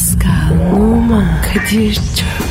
[0.00, 2.49] Pascal, Oman, Kadir çok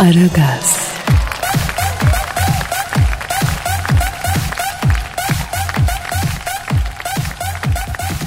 [0.00, 0.94] Aragaz,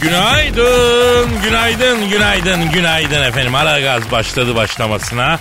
[0.01, 3.55] Günaydın, günaydın, günaydın, günaydın efendim.
[3.55, 5.39] Ara gaz başladı başlamasına.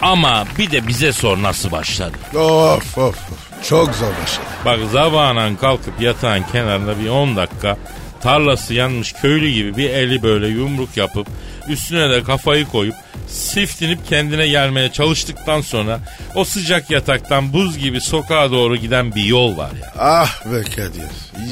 [0.00, 2.16] Ama bir de bize sor nasıl başladı.
[2.34, 3.68] Of of of.
[3.68, 4.46] Çok zor başladı.
[4.64, 7.76] Bak zabanan kalkıp yatağın kenarında bir 10 dakika
[8.22, 11.26] tarlası yanmış köylü gibi bir eli böyle yumruk yapıp
[11.68, 12.94] üstüne de kafayı koyup
[13.30, 16.00] siftinip kendine gelmeye çalıştıktan sonra
[16.34, 19.92] o sıcak yataktan buz gibi sokağa doğru giden bir yol var ya.
[19.98, 21.02] Ah be Kadir.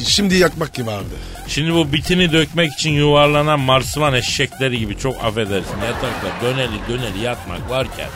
[0.06, 1.14] Şimdi yakmak gibi vardı.
[1.48, 7.70] Şimdi bu bitini dökmek için yuvarlanan marsıvan eşekleri gibi çok affedersin yatakta döneli döneli yatmak
[7.70, 8.08] varken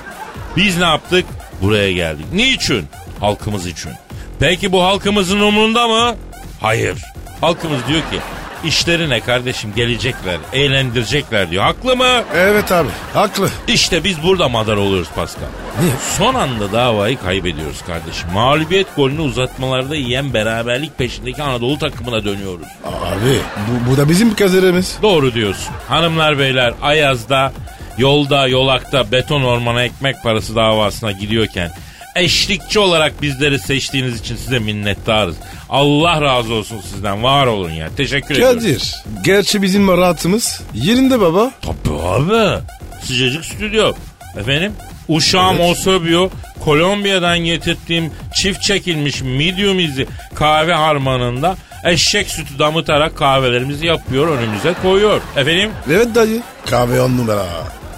[0.57, 1.25] biz ne yaptık?
[1.63, 2.27] Buraya geldik.
[2.33, 2.87] Niçin?
[3.21, 3.93] Halkımız için.
[4.41, 6.17] Peki bu halkımızın umurunda mı?
[6.61, 6.99] Hayır.
[7.41, 8.19] Halkımız diyor ki
[8.65, 11.65] işleri ne kardeşim gelecekler, eğlendirecekler diyor.
[11.65, 12.23] Haklı mı?
[12.37, 12.89] Evet abi.
[13.15, 13.49] Haklı.
[13.69, 15.47] İşte biz burada madar oluyoruz Pascal.
[15.81, 15.93] Niye?
[16.19, 18.31] Son anda davayı kaybediyoruz kardeşim.
[18.35, 22.67] Mağlubiyet golünü uzatmalarda yiyen beraberlik peşindeki Anadolu takımına dönüyoruz.
[22.85, 23.39] Abi
[23.69, 24.99] bu, bu da bizim kazerimiz.
[25.03, 25.75] Doğru diyorsun.
[25.89, 27.53] Hanımlar beyler Ayaz'da
[27.99, 31.71] yolda yolakta beton ormana ekmek parası davasına gidiyorken
[32.17, 35.37] eşlikçi olarak bizleri seçtiğiniz için size minnettarız.
[35.71, 37.89] Allah razı olsun sizden var olun ya.
[37.97, 38.59] Teşekkür ediyorum.
[38.59, 38.95] Kadir.
[39.25, 41.51] Gerçi bizim rahatımız yerinde baba.
[41.63, 42.63] Tabii abi.
[43.05, 43.93] Sıcacık stüdyo.
[44.39, 44.73] Efendim?
[45.09, 45.71] Uşağım Evet.
[45.71, 46.31] Osobio,
[46.65, 55.21] Kolombiya'dan getirdiğim çift çekilmiş medium izi kahve harmanında eşek sütü damıtarak kahvelerimizi yapıyor önümüze koyuyor.
[55.37, 55.71] Efendim?
[55.91, 56.43] Evet dayı.
[56.71, 57.47] Kahve on numara.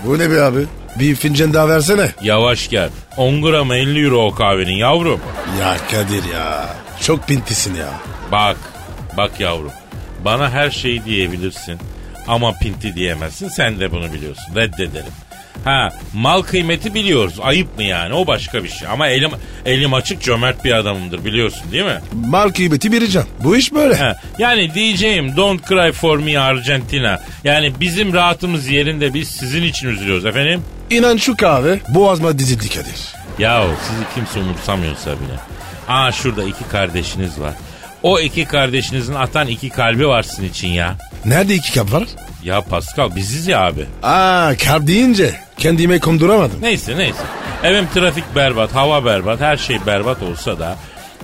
[0.06, 0.61] Bu ne be abi?
[0.99, 2.10] Bir fincan daha versene.
[2.22, 2.88] Yavaş gel.
[3.16, 5.21] 10 gram 50 euro o kahvenin yavrum.
[5.60, 6.75] Ya Kadir ya.
[7.00, 7.88] Çok pintisin ya.
[8.32, 8.56] Bak,
[9.16, 9.72] bak yavrum.
[10.25, 11.78] Bana her şeyi diyebilirsin
[12.28, 13.49] ama pinti diyemezsin.
[13.49, 14.55] Sen de bunu biliyorsun.
[14.56, 15.12] Reddederim.
[15.65, 17.34] Ha, mal kıymeti biliyoruz.
[17.43, 18.15] Ayıp mı yani?
[18.15, 18.88] O başka bir şey.
[18.88, 19.31] Ama elim
[19.66, 22.00] elim açık cömert bir adamımdır biliyorsun değil mi?
[22.12, 23.28] Mal kıymeti vereceğim.
[23.44, 23.94] Bu iş böyle.
[23.94, 27.21] Ha, yani diyeceğim don't cry for me Argentina.
[27.44, 30.62] Yani bizim rahatımız yerinde biz sizin için üzülüyoruz efendim.
[30.91, 33.15] İnan şu kahve boğazıma dizildi Kadir.
[33.39, 35.39] Yahu sizi kimse umursamıyorsa bile.
[35.89, 37.55] Aa şurada iki kardeşiniz var.
[38.03, 40.97] O iki kardeşinizin atan iki kalbi var sizin için ya.
[41.25, 42.05] Nerede iki kap var?
[42.44, 43.87] Ya Pascal biziz ya abi.
[44.03, 46.62] Aa kar deyince kendime konduramadım.
[46.62, 47.23] Neyse neyse.
[47.59, 50.77] Efendim trafik berbat, hava berbat, her şey berbat olsa da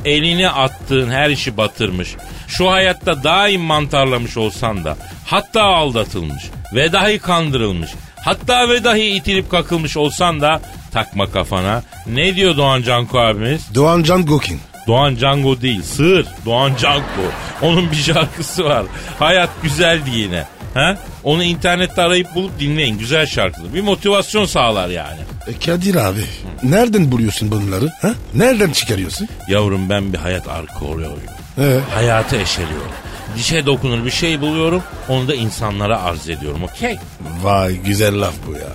[0.05, 2.15] elini attığın her işi batırmış.
[2.49, 6.43] Şu hayatta daim mantarlamış olsan da hatta aldatılmış
[6.75, 7.91] ve dahi kandırılmış.
[8.25, 10.61] Hatta ve dahi itilip kakılmış olsan da
[10.93, 11.83] takma kafana.
[12.07, 13.75] Ne diyor Doğan Canko abimiz?
[13.75, 14.61] Doğan Can Gokin.
[14.87, 16.27] Doğan Cango değil, sığır.
[16.47, 17.23] Doğan Canko.
[17.63, 18.85] Onun bir şarkısı var.
[19.19, 20.45] Hayat güzeldi yine.
[20.75, 20.97] Ha?
[21.25, 22.99] Onu internette arayıp bulup dinleyin.
[22.99, 23.75] Güzel şarkıdır.
[23.75, 25.21] Bir motivasyon sağlar yani.
[25.47, 26.25] E Kadir abi
[26.63, 27.89] nereden buluyorsun bunları?
[28.03, 28.15] Ha?
[28.35, 29.29] Nereden çıkarıyorsun?
[29.49, 31.21] Yavrum ben bir hayat arkeoloğuyum.
[31.59, 32.91] Ee, Hayatı eşeliyorum.
[33.37, 34.83] Dişe dokunur bir şey buluyorum.
[35.09, 36.65] Onu da insanlara arz ediyorum.
[36.65, 36.97] Okey?
[37.43, 38.69] vay güzel laf bu ya.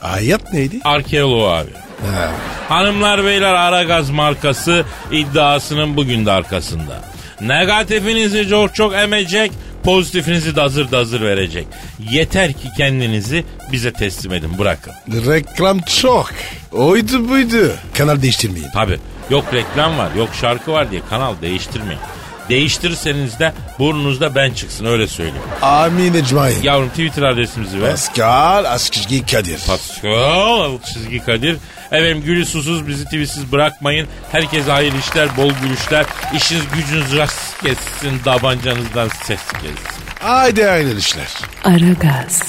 [0.00, 0.80] Hayat neydi?
[0.84, 1.70] Arkeolog abi.
[2.14, 2.30] Ha.
[2.68, 7.00] Hanımlar beyler Aragaz markası iddiasının bugün de arkasında.
[7.40, 11.66] Negatifinizi çok çok emecek, pozitifinizi dazır dazır verecek.
[12.10, 14.92] Yeter ki kendinizi bize teslim edin bırakın.
[15.08, 16.30] Reklam çok.
[16.72, 17.72] Oydu buydu.
[17.94, 18.70] Kanal değiştirmeyin.
[18.74, 18.98] Tabi
[19.30, 22.00] yok reklam var yok şarkı var diye kanal değiştirmeyin.
[22.48, 25.42] Değiştirirseniz de burnunuzda ben çıksın öyle söyleyeyim.
[25.62, 26.62] Amin ecmain.
[26.62, 27.90] Yavrum Twitter adresimizi ver.
[27.90, 29.60] Pascal Askizgi Kadir.
[29.66, 31.56] Pascal çizgi Kadir.
[31.86, 34.08] Efendim gülü susuz bizi tweetsiz bırakmayın.
[34.32, 36.06] Herkese hayırlı işler, bol gülüşler.
[36.36, 40.04] İşiniz gücünüz rast kessin, tabancanızdan ses gelsin.
[40.22, 41.28] Haydi aynı işler.
[41.64, 42.42] Aragaz,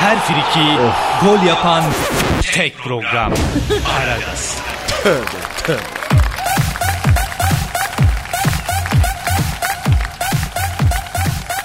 [0.00, 0.68] Her friki
[1.22, 1.84] gol yapan
[2.52, 3.32] tek program.
[4.00, 4.56] Aragaz.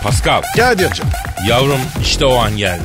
[0.04, 1.06] Pascal, Kadir'cim.
[1.48, 2.82] yavrum işte o an geldi.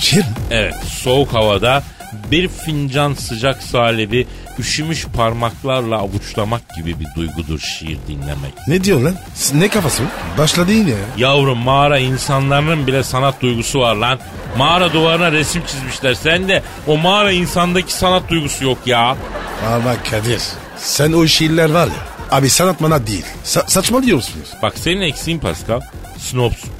[0.00, 0.24] Şirin.
[0.50, 1.82] Evet, soğuk havada
[2.30, 4.26] Bir fincan sıcak salebi
[4.58, 8.54] üşümüş parmaklarla avuçlamak gibi bir duygudur şiir dinlemek.
[8.68, 9.14] Ne diyor lan?
[9.54, 10.02] Ne kafası?
[10.38, 10.96] Başladı yine ya.
[11.16, 14.18] Yavrum mağara insanların bile sanat duygusu var lan.
[14.58, 16.14] Mağara duvarına resim çizmişler.
[16.14, 19.16] Sen de o mağara insandaki sanat duygusu yok ya.
[19.74, 20.42] Ama Kadir
[20.78, 22.36] sen o şiirler var ya.
[22.38, 23.24] Abi sanat manat değil.
[23.44, 24.48] Sa- saçmalıyorsunuz.
[24.62, 25.80] Bak senin eksiğin Pascal.
[26.24, 26.70] Snobsun.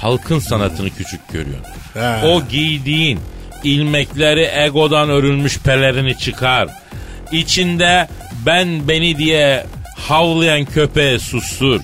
[0.00, 1.66] Halkın sanatını küçük görüyorsun.
[1.94, 2.26] He.
[2.26, 3.20] O giydiğin
[3.64, 6.68] ilmekleri egodan örülmüş pelerini çıkar.
[7.32, 8.08] İçinde
[8.46, 9.66] ben beni diye
[9.98, 11.80] havlayan köpeğe sustur.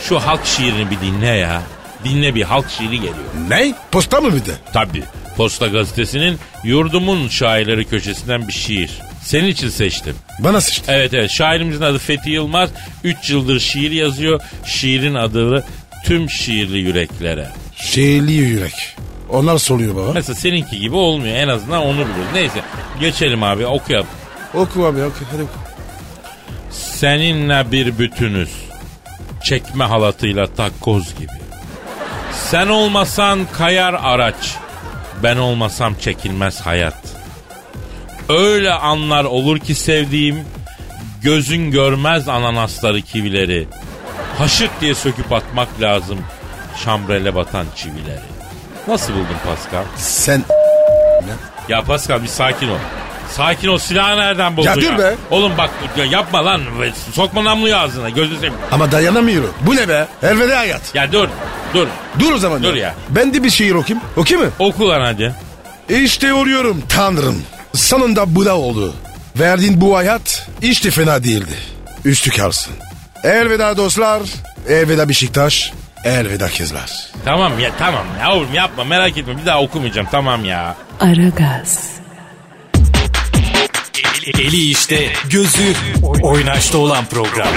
[0.00, 1.62] Şu halk şiirini bir dinle ya.
[2.04, 3.14] Dinle bir halk şiiri geliyor.
[3.48, 3.74] Ne?
[3.92, 4.54] Posta mı bir de?
[4.72, 5.02] Tabii.
[5.36, 8.90] Posta gazetesinin yurdumun şairleri köşesinden bir şiir.
[9.22, 10.16] Senin için seçtim.
[10.38, 10.92] Bana sıçtı.
[10.92, 12.70] Evet evet şairimizin adı Fethi Yılmaz.
[13.04, 14.40] 3 yıldır şiir yazıyor.
[14.64, 15.64] Şiirin adı
[16.08, 17.48] tüm şiirli yüreklere.
[17.76, 18.96] Şiirli yürek.
[19.28, 20.12] Onlar soruyor baba.
[20.12, 21.36] Mesela seninki gibi olmuyor.
[21.36, 22.32] En azından onu biliyoruz.
[22.34, 22.60] Neyse
[23.00, 24.06] geçelim abi okuyalım.
[24.54, 25.16] Oku abi oku.
[25.32, 25.52] Hadi oku.
[26.70, 28.50] Seninle bir bütünüz.
[29.44, 31.32] Çekme halatıyla takkoz gibi.
[32.32, 34.54] Sen olmasan kayar araç.
[35.22, 36.98] Ben olmasam çekilmez hayat.
[38.28, 40.44] Öyle anlar olur ki sevdiğim
[41.22, 43.68] gözün görmez ananasları kivileri.
[44.38, 46.18] Haşık diye söküp atmak lazım
[46.84, 48.20] şambrele batan çivileri.
[48.88, 49.84] Nasıl buldun Pascal?
[49.96, 50.42] Sen
[51.68, 52.78] Ya Pascal bir sakin ol.
[53.30, 55.14] Sakin ol silahı nereden buldun Ya dur be.
[55.30, 56.60] Oğlum bak ya yapma lan.
[57.12, 58.54] Sokma namluyu ağzına gözünü seveyim.
[58.72, 59.50] ama dayanamıyorum.
[59.60, 60.06] Bu ne be?
[60.22, 60.94] Elveda hayat.
[60.94, 61.28] Ya dur
[61.74, 61.86] dur.
[62.18, 62.62] Dur o zaman.
[62.62, 62.94] Dur ya.
[63.08, 64.06] Ben de bir şiir okuyayım.
[64.16, 64.54] Okuyayım mı?
[64.58, 65.34] Oku lan hadi.
[65.88, 67.42] İşte oluyorum tanrım.
[67.74, 68.94] Sonunda bu da oldu.
[69.36, 71.54] Verdiğin bu hayat hiç de fena değildi.
[72.04, 72.74] Üstü kalsın.
[73.24, 74.22] Elveda dostlar.
[74.68, 75.72] Elveda Beşiktaş.
[76.04, 76.90] Elveda kızlar.
[77.24, 80.76] Tamam ya tamam yavrum yapma merak etme bir daha okumayacağım tamam ya.
[81.00, 81.78] Aragaz,
[84.38, 85.74] Eli işte, gözü
[86.22, 87.48] oynaşta olan program.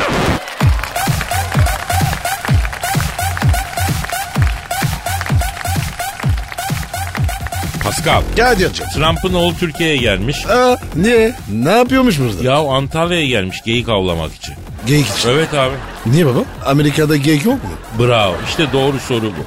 [7.84, 8.92] Pascal Gel diyeceğim.
[8.96, 10.46] Trump'ın oğlu Türkiye'ye gelmiş.
[10.46, 11.36] Aa, niye?
[11.52, 12.44] Ne yapıyormuş burada?
[12.44, 14.56] Ya Antalya'ya gelmiş geyik avlamak için.
[14.86, 15.30] Geyik için.
[15.30, 15.76] Evet abi.
[16.06, 16.40] Niye baba?
[16.66, 17.70] Amerika'da geyik yok mu?
[18.00, 18.36] Bravo.
[18.50, 19.44] İşte doğru soru bu.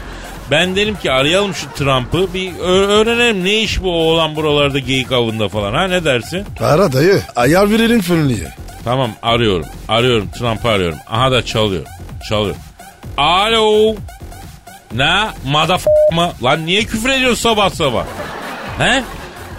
[0.50, 5.48] Ben dedim ki arayalım şu Trump'ı bir öğrenelim ne iş bu oğlan buralarda geyik avında
[5.48, 6.44] falan ha ne dersin?
[6.60, 7.22] Ara dayı.
[7.36, 8.50] Ayar verelim fırınlıya.
[8.84, 9.66] Tamam arıyorum.
[9.88, 10.98] Arıyorum Trump'ı arıyorum.
[11.10, 11.82] Aha da çalıyor.
[12.28, 12.54] Çalıyor.
[13.18, 13.94] Alo.
[14.94, 15.28] Ne?
[15.46, 16.32] Madaf mı?
[16.42, 18.04] Lan niye küfür ediyorsun sabah sabah?
[18.78, 19.02] He?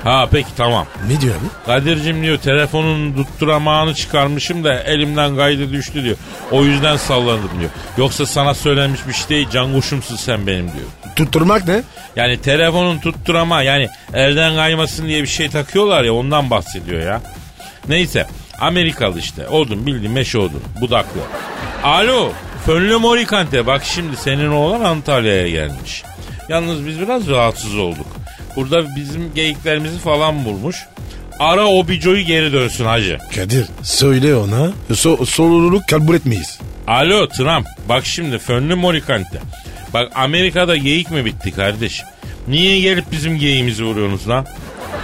[0.05, 0.87] Ha peki tamam.
[1.07, 1.65] Ne diyor abi?
[1.65, 6.17] Kadir'cim diyor telefonun tutturamağını çıkarmışım da elimden kaydı düştü diyor.
[6.51, 7.71] O yüzden sallandım diyor.
[7.97, 11.15] Yoksa sana söylenmiş bir şey değil canguşumsun sen benim diyor.
[11.15, 11.83] Tutturmak ne?
[12.15, 17.21] Yani telefonun tutturama yani elden kaymasın diye bir şey takıyorlar ya ondan bahsediyor ya.
[17.87, 18.27] Neyse
[18.59, 21.21] Amerikalı işte odun bildiğin meşe odun budaklı.
[21.83, 22.31] Alo
[22.65, 26.03] Fönlü Morikante bak şimdi senin oğlan Antalya'ya gelmiş.
[26.49, 28.07] Yalnız biz biraz rahatsız olduk.
[28.55, 30.77] Burada bizim geyiklerimizi falan bulmuş.
[31.39, 33.17] Ara o bicoyu geri dönsün hacı.
[33.35, 34.71] Kadir söyle ona.
[34.95, 36.59] So sorumluluk kabul etmeyiz.
[36.87, 39.39] Alo Trump bak şimdi fönlü morikante.
[39.93, 42.07] Bak Amerika'da geyik mi bitti kardeşim?
[42.47, 44.45] Niye gelip bizim geyiğimizi vuruyorsunuz lan?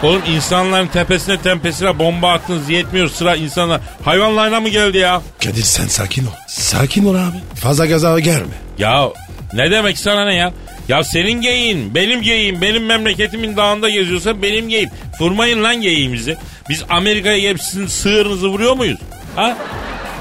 [0.04, 5.22] Oğlum insanların tepesine tepesine bomba attınız yetmiyor sıra insanlar hayvanlarına mı geldi ya?
[5.44, 6.32] Kadir sen sakin ol.
[6.48, 7.38] Sakin ol abi.
[7.56, 8.54] Fazla gaza gelme.
[8.78, 9.10] Ya
[9.54, 10.54] ne demek sana ne ya?
[10.88, 14.90] Ya senin geyiğin, benim geyiğim, benim memleketimin dağında geziyorsa benim geyiğim.
[15.20, 16.38] Vurmayın lan geyiğimizi.
[16.70, 19.00] Biz Amerika'ya gelip sizin sığırınızı vuruyor muyuz?
[19.36, 19.58] Ha?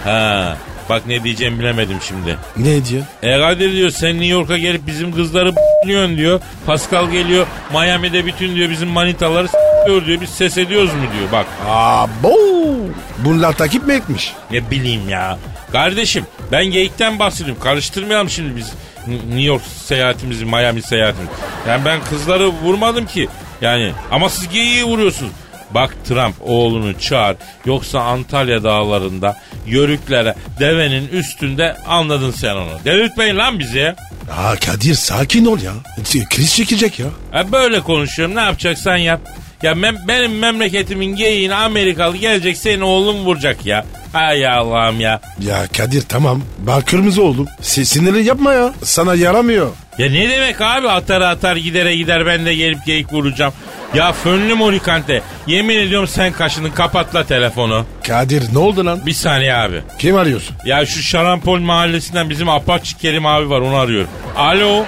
[0.04, 0.56] Ha.
[0.88, 2.36] Bak ne diyeceğimi bilemedim şimdi.
[2.56, 3.02] Ne diyor?
[3.22, 6.40] E Kadir diyor sen New York'a gelip bizim kızları b**liyorsun diyor.
[6.66, 10.20] Pascal geliyor Miami'de bütün diyor bizim manitaları s**liyor diyor.
[10.20, 11.46] Biz ses ediyoruz mu diyor bak.
[11.68, 12.34] Abo.
[13.18, 14.32] Bunlar takip mi etmiş?
[14.50, 15.38] Ne bileyim ya.
[15.72, 17.62] Kardeşim ben geyikten bahsediyorum.
[17.62, 18.72] Karıştırmayalım şimdi biz
[19.10, 21.32] New York seyahatimizi, Miami seyahatimizi.
[21.68, 23.28] Yani ben kızları vurmadım ki.
[23.60, 25.32] Yani ama siz geyiği vuruyorsunuz.
[25.74, 29.36] Bak Trump oğlunu çağır yoksa Antalya dağlarında
[29.66, 32.70] yörüklere devenin üstünde anladın sen onu.
[32.84, 33.94] Delirtmeyin lan bizi.
[34.38, 35.72] Aa Kadir sakin ol ya.
[36.30, 37.06] Kriz çekecek ya.
[37.34, 39.20] E böyle konuşuyorum ne yapacaksan yap.
[39.62, 43.84] Ya mem- benim memleketimin geyiğine Amerikalı gelecek senin oğlun vuracak ya.
[44.12, 45.20] Hay Allah'ım ya.
[45.40, 46.42] Ya Kadir tamam.
[46.58, 47.46] Bak kırmızı oldum.
[47.60, 48.72] Si- sinirli yapma ya.
[48.82, 49.70] Sana yaramıyor.
[49.98, 53.52] Ya ne demek abi atar atar gidere gider ben de gelip geyik vuracağım.
[53.94, 57.86] Ya fönlü morikante yemin ediyorum sen kaşının kapatla telefonu.
[58.06, 59.00] Kadir ne oldu lan?
[59.06, 59.80] Bir saniye abi.
[59.98, 60.56] Kim arıyorsun?
[60.64, 64.10] Ya şu Şarampol mahallesinden bizim Apache Kerim abi var onu arıyorum.
[64.36, 64.84] Alo.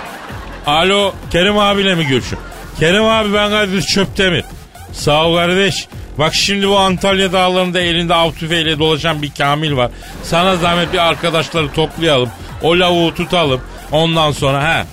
[0.67, 2.49] Alo Kerim abiyle mi görüşüyorum?
[2.81, 4.45] Kerim abi ben Kadir Çöptemir.
[4.92, 5.88] Sağ ol kardeş.
[6.18, 9.90] Bak şimdi bu Antalya dağlarında elinde av tüfeğiyle dolaşan bir Kamil var.
[10.22, 12.28] Sana zahmet bir arkadaşları toplayalım.
[12.62, 13.61] O lavuğu tutalım.
[13.92, 14.87] Ondan sonra ha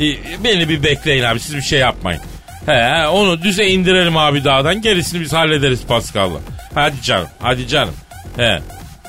[0.00, 0.04] e,
[0.44, 2.20] beni bir bekleyin abi siz bir şey yapmayın.
[2.66, 6.38] He onu düze indirelim abi dağdan gerisini biz hallederiz Pascal'la.
[6.74, 7.94] Hadi canım hadi canım.
[8.36, 8.58] He.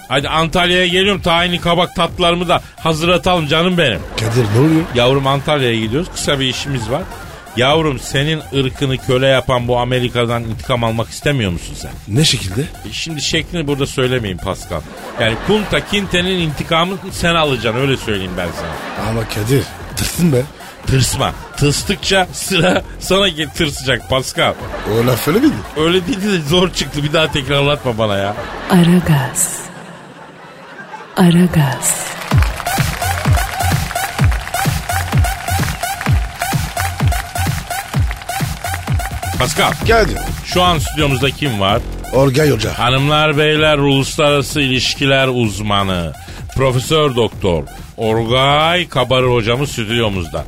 [0.07, 4.00] Hadi Antalya'ya geliyorum tayini kabak tatlılarımı da hazırlatalım canım benim.
[4.19, 4.81] Kadir ne oluyor?
[4.95, 6.09] Yavrum Antalya'ya gidiyoruz.
[6.13, 7.01] Kısa bir işimiz var.
[7.57, 11.91] Yavrum senin ırkını köle yapan bu Amerika'dan intikam almak istemiyor musun sen?
[12.07, 12.62] Ne şekilde?
[12.62, 14.81] E Şimdi şeklini burada söylemeyin Pascal.
[15.22, 19.10] Yani Kunta Kinte'nin intikamını sen alacaksın öyle söyleyeyim ben sana.
[19.10, 19.63] Ama Kadir
[19.95, 20.41] tırsın be.
[20.88, 21.31] Tırsma.
[21.57, 24.53] Tırstıkça sıra sana tırsacak Pascal.
[24.93, 25.53] O laf öyle miydi?
[25.77, 28.36] Öyle değil de zor çıktı bir daha tekrarlatma bana ya.
[28.69, 29.60] Aragaz.
[31.17, 32.12] Aragaz.
[39.43, 40.17] Pascal Kadir.
[40.45, 41.81] şu an stüdyomuzda kim var?
[42.13, 42.79] Orgay Hoca.
[42.79, 46.13] Hanımlar beyler uluslararası ilişkiler uzmanı
[46.55, 47.63] Profesör Doktor
[47.97, 50.45] Orgay Kabarır hocamız stüdyomuzda.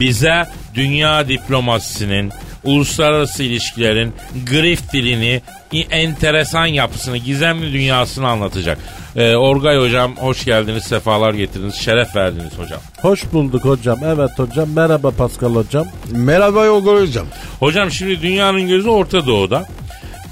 [0.00, 2.32] Bize dünya diplomasisinin,
[2.64, 4.12] uluslararası ilişkilerin
[4.50, 5.42] grift dilini,
[5.90, 8.78] enteresan yapısını, gizemli dünyasını anlatacak.
[9.16, 12.80] Ee, Orgay hocam hoş geldiniz, sefalar getirdiniz, şeref verdiniz hocam.
[13.02, 13.98] Hoş bulduk hocam.
[14.04, 14.68] Evet hocam.
[14.70, 15.86] Merhaba Pascal hocam.
[16.10, 17.26] Merhaba Orgay Hocam.
[17.60, 19.66] Hocam şimdi dünyanın gözü Orta Doğu'da.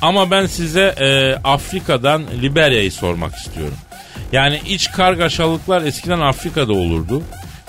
[0.03, 3.77] Ama ben size e, Afrika'dan Liberya'yı sormak istiyorum.
[4.33, 7.23] Yani iç kargaşalıklar eskiden Afrika'da olurdu.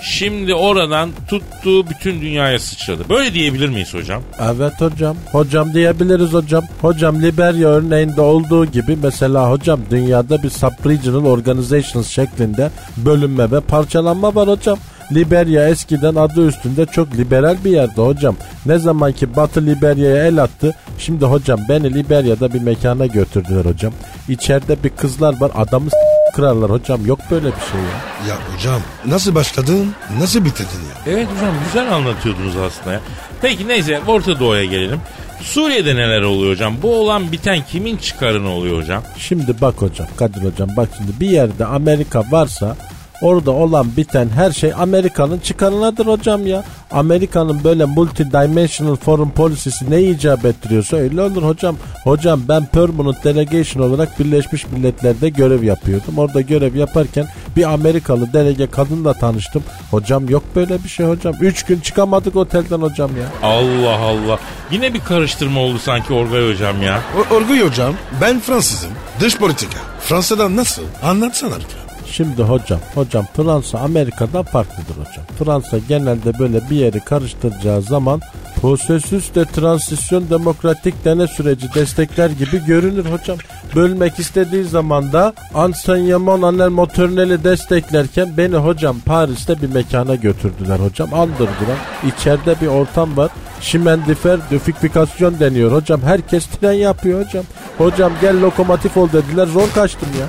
[0.04, 3.08] Şimdi oradan tuttuğu bütün dünyaya sıçradı.
[3.08, 4.22] Böyle diyebilir miyiz hocam?
[4.40, 5.16] Evet hocam.
[5.32, 6.64] Hocam diyebiliriz hocam.
[6.80, 14.34] Hocam Liberya örneğinde olduğu gibi mesela hocam dünyada bir sub-regional organizations şeklinde bölünme ve parçalanma
[14.34, 14.78] var hocam.
[15.12, 18.36] Liberya eskiden adı üstünde çok liberal bir yerde hocam.
[18.66, 20.74] Ne zaman ki Batı Liberya'ya el attı.
[20.98, 23.92] Şimdi hocam beni Liberya'da bir mekana götürdüler hocam.
[24.28, 25.90] İçeride bir kızlar var adamı
[26.36, 27.06] kırarlar hocam.
[27.06, 28.28] Yok böyle bir şey ya.
[28.28, 29.92] Ya hocam nasıl başladın?
[30.20, 31.12] Nasıl bitirdin ya?
[31.14, 33.00] Evet hocam güzel anlatıyordunuz aslında ya.
[33.42, 35.00] Peki neyse Orta Doğu'ya gelelim.
[35.42, 36.74] Suriye'de neler oluyor hocam?
[36.82, 39.02] Bu olan biten kimin çıkarını oluyor hocam?
[39.18, 42.76] Şimdi bak hocam Kadir hocam bak şimdi bir yerde Amerika varsa
[43.22, 46.64] orada olan biten her şey Amerika'nın çıkarınadır hocam ya.
[46.90, 51.76] Amerika'nın böyle multidimensional foreign policy'si ne icap ettiriyorsa öyle olur hocam.
[52.04, 56.18] Hocam ben permanent delegation olarak Birleşmiş Milletler'de görev yapıyordum.
[56.18, 59.62] Orada görev yaparken bir Amerikalı delege kadınla tanıştım.
[59.90, 61.34] Hocam yok böyle bir şey hocam.
[61.40, 63.48] Üç gün çıkamadık otelden hocam ya.
[63.48, 64.38] Allah Allah.
[64.70, 67.00] Yine bir karıştırma oldu sanki Orgay hocam ya.
[67.30, 68.90] O- Orgay Hocam ben Fransızım.
[69.20, 69.78] Dış politika.
[70.00, 70.82] Fransa'dan nasıl?
[71.02, 71.83] Anlatsana lütfen.
[72.16, 75.24] Şimdi hocam, hocam Fransa Amerika'dan farklıdır hocam.
[75.38, 78.20] Fransa genelde böyle bir yeri karıştıracağı zaman
[78.60, 83.38] prosesüs de transisyon demokratik dene süreci destekler gibi görünür hocam.
[83.74, 91.14] Bölmek istediği zaman da enseignement anel materneli desteklerken beni hocam Paris'te bir mekana götürdüler hocam.
[91.14, 91.78] Andırdılar.
[92.06, 93.30] İçeride bir ortam var.
[93.60, 96.02] Şimendifer döfikfikasyon deniyor hocam.
[96.02, 97.44] Herkes tren yapıyor hocam.
[97.78, 99.46] Hocam gel lokomotif ol dediler.
[99.46, 100.26] Zor kaçtım ya.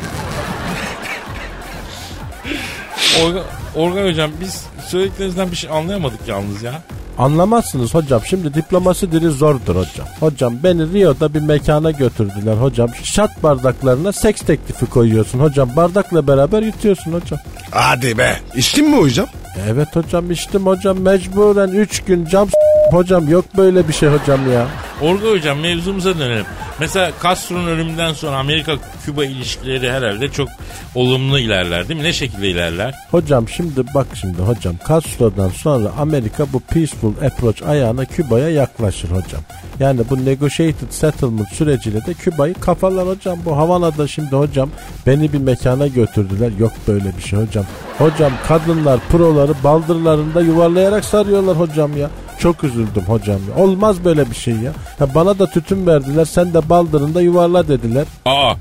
[3.24, 3.44] Orga,
[3.76, 6.82] Orgay hocam biz söylediklerinizden bir şey anlayamadık yalnız ya.
[7.18, 8.22] Anlamazsınız hocam.
[8.26, 10.08] Şimdi diplomasi dili zordur hocam.
[10.20, 12.90] Hocam beni Rio'da bir mekana götürdüler hocam.
[13.04, 15.70] Şat bardaklarına seks teklifi koyuyorsun hocam.
[15.76, 17.40] Bardakla beraber yutuyorsun hocam.
[17.72, 18.40] Hadi be.
[18.56, 19.28] İçtin mi hocam?
[19.70, 22.48] Evet hocam içtim hocam mecburen 3 gün cam
[22.92, 24.68] hocam yok böyle bir şey hocam ya.
[25.02, 26.46] Orgay hocam mevzumuza dönelim.
[26.80, 30.50] Mesela Castro'nun ölümünden sonra Amerika-Küba ilişkileri herhalde çok
[30.96, 32.06] olumlu ilerler değil mi?
[32.06, 32.96] Ne şekilde ilerler?
[33.12, 39.42] Hocam şimdi bak şimdi hocam Castro'dan sonra Amerika bu peaceful approach ayağına Küba'ya yaklaşır hocam.
[39.79, 43.38] Yani bu negotiated settlement süreciyle de Küba'yı kafalar hocam.
[43.46, 44.70] Bu Havana'da şimdi hocam
[45.08, 46.51] beni bir mekana götürdüler.
[46.60, 47.65] Yok böyle bir şey hocam.
[47.98, 52.10] Hocam kadınlar proları baldırlarında yuvarlayarak sarıyorlar hocam ya.
[52.39, 53.63] Çok üzüldüm hocam ya.
[53.63, 54.72] Olmaz böyle bir şey ya.
[55.00, 55.15] ya.
[55.15, 58.05] Bana da tütün verdiler sen de baldırında yuvarla dediler.
[58.25, 58.53] Aa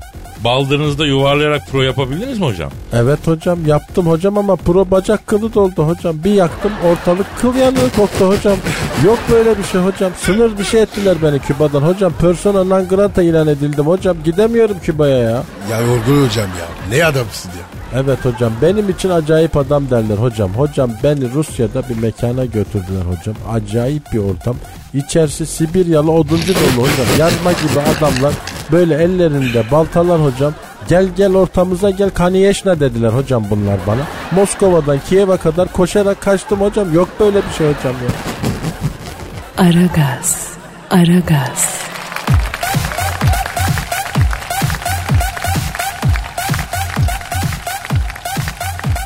[0.43, 2.71] baldırınızda yuvarlayarak pro yapabildiniz mi hocam?
[2.93, 6.15] Evet hocam yaptım hocam ama pro bacak kılı doldu hocam.
[6.23, 8.57] Bir yaktım ortalık kıl yanığı koktu hocam.
[9.05, 10.11] Yok böyle bir şey hocam.
[10.17, 12.13] Sınır dışı ettiler beni Küba'dan hocam.
[12.13, 14.17] Persona non grata ilan edildim hocam.
[14.23, 15.43] Gidemiyorum Küba'ya ya.
[15.71, 16.67] Ya Orgay Hocam ya.
[16.89, 18.01] Ne adamsın ya.
[18.01, 20.53] Evet hocam benim için acayip adam derler hocam.
[20.53, 23.35] Hocam beni Rusya'da bir mekana götürdüler hocam.
[23.53, 24.55] Acayip bir ortam.
[24.93, 27.07] İçerisi Sibiryalı oduncu dolu hocam.
[27.19, 28.33] Yarma gibi adamlar
[28.71, 30.53] böyle ellerinde baltalar hocam.
[30.87, 34.01] Gel gel ortamıza gel Kaniyeşna dediler hocam bunlar bana.
[34.31, 36.93] Moskova'dan Kiev'e kadar koşarak kaçtım hocam.
[36.93, 38.11] Yok böyle bir şey hocam ya.
[39.57, 40.55] Aragaz.
[40.89, 41.85] Aragaz.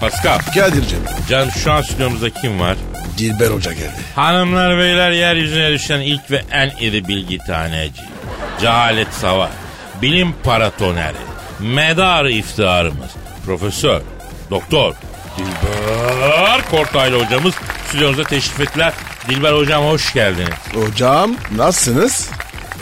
[0.01, 0.39] Pascal.
[0.55, 1.00] Kadir'cim.
[1.29, 2.77] Can şu an stüdyomuzda kim var?
[3.17, 3.91] Dilber Hoca geldi.
[4.15, 8.01] Hanımlar beyler yeryüzüne düşen ilk ve en iri bilgi taneci.
[8.62, 9.50] Cehalet savar.
[10.01, 11.17] Bilim paratoneri.
[11.59, 13.12] Medar iftiharımız.
[13.45, 14.01] Profesör.
[14.50, 14.93] Doktor.
[15.38, 17.53] Dilber Kortaylı hocamız
[17.89, 18.93] stüdyomuza teşrif ettiler.
[19.29, 20.50] Dilber hocam hoş geldiniz.
[20.74, 22.29] Hocam nasılsınız?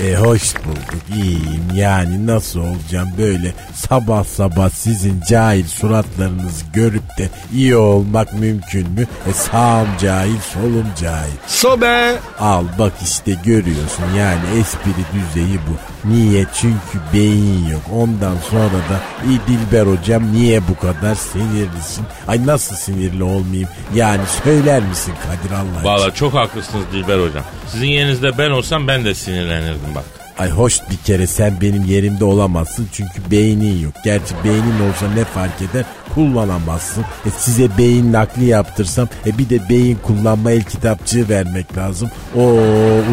[0.04, 7.30] E hoş bulduk iyiyim yani nasıl olacağım böyle sabah sabah sizin cahil suratlarınızı görüp de
[7.54, 9.08] iyi olmak mümkün mü?
[9.30, 11.38] E sağım cahil solum cahil.
[11.48, 12.16] Sobe.
[12.40, 15.97] Al bak işte görüyorsun yani espri düzeyi bu.
[16.10, 16.46] Niye?
[16.62, 17.82] Çünkü beyin yok.
[17.94, 19.00] Ondan sonra da
[19.30, 22.06] "İyi Dilber hocam niye bu kadar sinirlisin?
[22.28, 23.70] Ay nasıl sinirli olmayayım?
[23.96, 25.84] Yani söyler misin Kadir Allah?
[25.84, 27.44] Valla çok haklısınız Dilber hocam.
[27.72, 30.04] Sizin yerinizde ben olsam ben de sinirlenirdim bak.
[30.40, 33.94] Ay hoş bir kere sen benim yerimde olamazsın çünkü beynin yok.
[34.04, 35.86] Gerçi beynin olsa ne fark eder
[36.16, 37.04] kullanamazsın.
[37.26, 42.10] E size beyin nakli yaptırsam e bir de beyin kullanma el kitapçığı vermek lazım.
[42.36, 42.42] O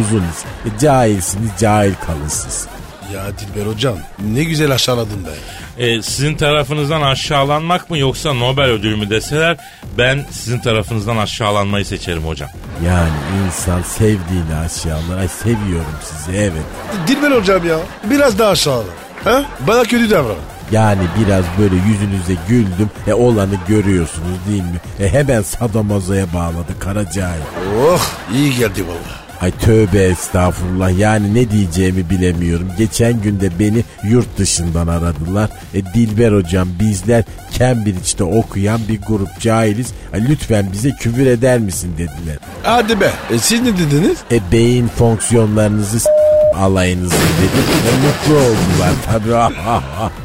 [0.00, 0.72] uzun iş.
[0.74, 2.66] E, cahilsiniz cahil kalırsınız.
[3.12, 3.96] Ya Dilber hocam
[4.32, 5.30] ne güzel aşağıladın be.
[5.78, 9.56] Ee, sizin tarafınızdan aşağılanmak mı yoksa Nobel ödülü mü deseler
[9.98, 12.48] ben sizin tarafınızdan aşağılanmayı seçerim hocam.
[12.86, 13.10] Yani
[13.46, 15.18] insan sevdiğini aşağılar.
[15.18, 16.62] Ay seviyorum sizi evet.
[17.06, 18.84] Dilber hocam ya biraz daha aşağıla.
[19.24, 19.44] Ha?
[19.66, 20.36] Bana kötü davran.
[20.72, 22.90] Yani biraz böyle yüzünüze güldüm.
[23.06, 24.80] E olanı görüyorsunuz değil mi?
[25.00, 27.40] E hemen sadomazoya bağladı kara cahil.
[27.80, 28.00] Oh
[28.34, 29.23] iyi geldi valla.
[29.44, 32.68] Ay tövbe estağfurullah yani ne diyeceğimi bilemiyorum.
[32.78, 35.50] Geçen günde beni yurt dışından aradılar.
[35.74, 37.24] E Dilber hocam bizler
[37.58, 39.92] Cambridge'de okuyan bir grup cahiliz.
[40.12, 42.38] Ay, lütfen bize küfür eder misin dediler.
[42.62, 43.10] Hadi be.
[43.30, 44.18] E, siz ne dediniz?
[44.32, 46.08] E beyin fonksiyonlarınızı
[46.56, 47.64] alayınızı dedim.
[47.88, 49.54] E, mutlu oldular tabii.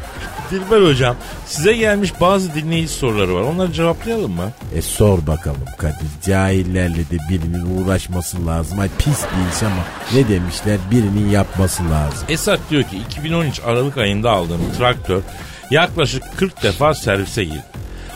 [0.52, 1.16] Dilber hocam
[1.46, 3.42] size gelmiş bazı dinleyici soruları var.
[3.42, 4.52] Onları cevaplayalım mı?
[4.76, 6.08] E sor bakalım Kadir.
[6.26, 8.80] Cahillerle de birinin uğraşması lazım.
[8.80, 12.26] Ay pis bir iş ama ne demişler birinin yapması lazım.
[12.30, 15.22] Esat diyor ki 2013 Aralık ayında aldığım traktör
[15.72, 17.64] yaklaşık 40 defa servise girdi.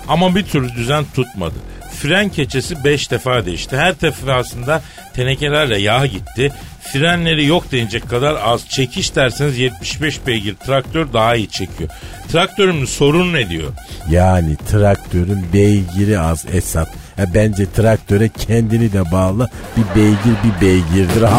[0.07, 1.55] Ama bir türlü düzen tutmadı.
[1.95, 3.77] Fren keçesi 5 defa değişti.
[3.77, 4.81] Her defasında
[5.13, 6.51] tenekelerle yağ gitti.
[6.91, 8.69] Frenleri yok denecek kadar az.
[8.69, 11.89] Çekiş derseniz 75 beygir traktör daha iyi çekiyor.
[12.31, 13.71] Traktörümün sorun ne diyor?
[14.09, 16.87] Yani traktörün beygiri az Esat.
[17.19, 19.49] E, bence traktöre kendini de bağla.
[19.77, 21.23] Bir beygir bir beygirdir.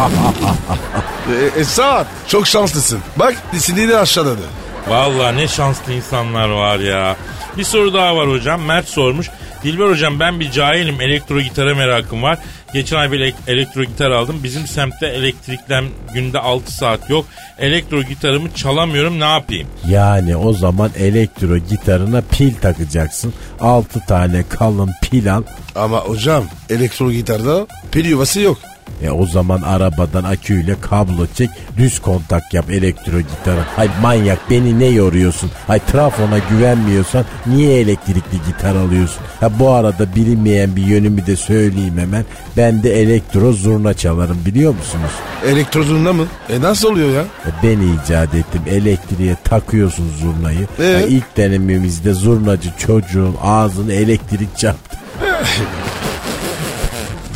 [1.55, 2.99] E, Esat çok şanslısın.
[3.15, 4.41] Bak siniri aşağıladı.
[4.87, 7.15] Vallahi ne şanslı insanlar var ya.
[7.57, 8.61] Bir soru daha var hocam.
[8.61, 9.29] Mert sormuş.
[9.65, 11.01] Dilber hocam ben bir cahilim.
[11.01, 12.37] Elektro gitara merakım var.
[12.73, 14.39] Geçen ay bir elek- elektro gitar aldım.
[14.43, 17.25] Bizim semtte elektriklen günde 6 saat yok.
[17.59, 19.67] Elektro gitarımı çalamıyorum ne yapayım?
[19.89, 23.33] yani o zaman elektro gitarına pil takacaksın.
[23.59, 25.43] 6 tane kalın pil al.
[25.75, 28.57] Ama hocam elektro gitarda pil yuvası yok.
[29.03, 33.59] E o zaman arabadan aküyle kablo çek düz kontak yap elektro gitara.
[33.77, 35.51] Ay manyak beni ne yoruyorsun?
[35.69, 39.21] Ay trafona güvenmiyorsan niye elektrikli gitar alıyorsun?
[39.39, 42.25] Ha bu arada bilinmeyen bir yönümü de söyleyeyim hemen.
[42.57, 45.11] Ben de elektro zurna çalarım biliyor musunuz?
[45.47, 46.25] Elektro zurna mı?
[46.49, 47.21] E nasıl oluyor ya?
[47.21, 48.61] E, Ben icat ettim.
[48.67, 50.67] Elektriğe takıyorsun zurnayı.
[50.79, 50.97] Ee?
[51.01, 54.97] Ha, ilk denememizde zurnacı çocuğun ağzını elektrik çarptı.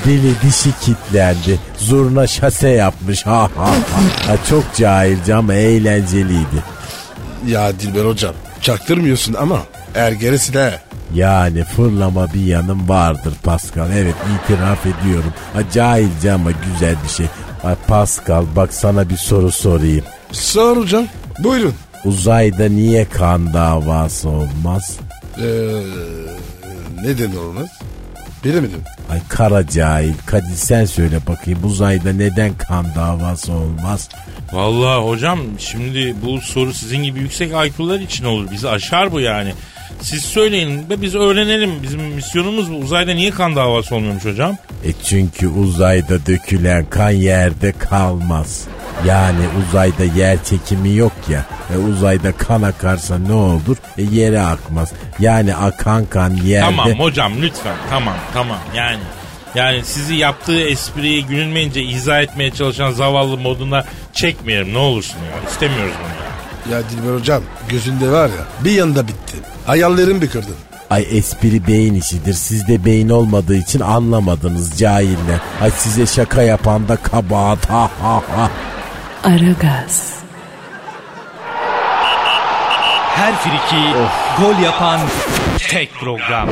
[0.06, 1.60] Dili dişi kitlendi.
[1.78, 3.26] Zurna şase yapmış.
[3.26, 3.66] Ha ha
[4.28, 4.36] ha.
[4.50, 6.64] çok cahilce ama eğlenceliydi.
[7.48, 9.60] Ya Dilber hocam çaktırmıyorsun ama
[9.96, 10.80] ergerisi de.
[11.14, 13.90] Yani fırlama bir yanım vardır Pascal.
[13.98, 15.34] Evet itiraf ediyorum.
[15.54, 17.26] Ha, cahilce ama güzel bir şey.
[17.62, 20.04] Ha, Pascal bak sana bir soru sorayım.
[20.32, 21.06] Sor hocam
[21.40, 21.74] buyurun.
[22.06, 24.98] Uzayda niye kan davası olmaz?
[25.38, 25.44] Ee,
[27.04, 27.70] neden olmaz?
[28.43, 28.82] Bilemedim.
[29.12, 30.13] Ay kara cahil.
[30.25, 34.10] Kadir sen söyle bakayım uzayda neden kan davası olmaz?
[34.54, 38.52] Vallahi hocam şimdi bu soru sizin gibi yüksek IQ'lar için olur.
[38.52, 39.54] Bizi aşar bu yani.
[40.02, 41.71] Siz söyleyin ve biz öğrenelim.
[41.84, 42.75] Bizim misyonumuz bu.
[42.75, 44.58] Uzayda niye kan davası olmuyormuş hocam?
[44.86, 48.67] E çünkü uzayda dökülen kan yerde kalmaz.
[49.06, 51.46] Yani uzayda yer çekimi yok ya.
[51.74, 53.78] E uzayda kan akarsa ne olur?
[53.98, 54.92] E yere akmaz.
[55.20, 56.66] Yani akan kan yerde...
[56.66, 59.00] Tamam hocam lütfen tamam tamam yani.
[59.56, 65.50] Yani sizi yaptığı espriyi gülünmeyince izah etmeye çalışan zavallı moduna çekmeyelim ne olursun ya.
[65.52, 66.78] İstemiyoruz bunu ya.
[66.78, 69.38] Ya Dilber hocam gözünde var ya bir yanda bitti.
[69.66, 70.56] Hayallerim bir kırdın.
[70.90, 72.34] Ay espri beyin işidir.
[72.34, 75.40] Sizde beyin olmadığı için anlamadınız cahiller.
[75.62, 77.70] Ay size şaka yapan da kabahat.
[77.70, 78.52] Ha ha ha.
[79.23, 80.23] Aragaz,
[83.15, 83.84] her friki
[84.39, 84.99] gol yapan
[85.69, 86.49] tek program.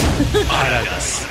[0.63, 1.21] Aragaz.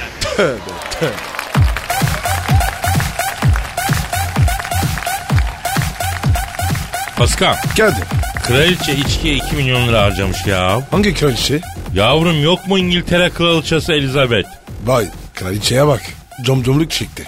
[7.16, 7.96] Pascal, Geldi.
[8.42, 10.80] kraliçe içkiye 2 milyon lira harcamış ya.
[10.90, 11.60] Hangi kraliçe?
[11.94, 14.48] Yavrum yok mu İngiltere kraliçesi Elizabeth?
[14.84, 16.02] Vay kraliçeye bak.
[16.44, 17.25] Comcomluk çekti.